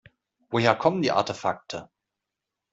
[0.49, 1.91] Woher kommen die Artefakte?